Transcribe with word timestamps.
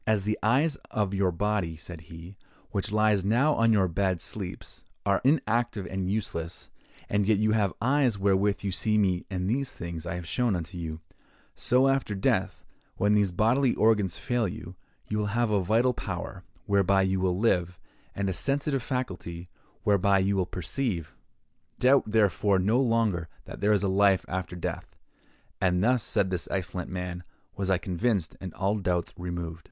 'As 0.07 0.23
the 0.23 0.39
eyes 0.41 0.77
of 0.89 1.13
your 1.13 1.31
body,' 1.31 1.77
said 1.77 2.01
he, 2.01 2.35
'which 2.71 2.91
lies 2.91 3.23
now 3.23 3.53
on 3.53 3.71
your 3.71 3.87
bed 3.87 4.13
and 4.13 4.21
sleeps, 4.21 4.83
are 5.05 5.21
inactive 5.23 5.85
and 5.85 6.09
useless, 6.09 6.71
and 7.07 7.27
yet 7.27 7.37
you 7.37 7.51
have 7.51 7.71
eyes 7.79 8.17
wherewith 8.17 8.63
you 8.63 8.71
see 8.71 8.97
me 8.97 9.27
and 9.29 9.47
these 9.47 9.71
things 9.71 10.07
I 10.07 10.15
have 10.15 10.25
shown 10.25 10.55
unto 10.55 10.75
you; 10.75 11.01
so 11.53 11.87
after 11.87 12.15
death, 12.15 12.65
when 12.97 13.13
these 13.13 13.29
bodily 13.29 13.75
organs 13.75 14.17
fail 14.17 14.47
you, 14.47 14.75
you 15.07 15.19
will 15.19 15.27
have 15.37 15.51
a 15.51 15.61
vital 15.61 15.93
power, 15.93 16.43
whereby 16.65 17.03
you 17.03 17.19
will 17.19 17.37
live, 17.37 17.79
and 18.15 18.27
a 18.27 18.33
sensitive 18.33 18.81
faculty, 18.81 19.49
whereby 19.83 20.17
you 20.17 20.35
will 20.35 20.47
perceive. 20.47 21.15
Doubt, 21.77 22.05
therefore, 22.07 22.57
no 22.57 22.79
longer 22.79 23.29
that 23.45 23.59
there 23.61 23.71
is 23.71 23.83
a 23.83 23.87
life 23.87 24.25
after 24.27 24.55
death.' 24.55 24.97
And 25.61 25.83
thus," 25.83 26.01
said 26.01 26.31
this 26.31 26.47
excellent 26.49 26.89
man, 26.89 27.23
"was 27.55 27.69
I 27.69 27.77
convinced, 27.77 28.35
and 28.41 28.51
all 28.55 28.79
doubts 28.79 29.13
removed." 29.15 29.59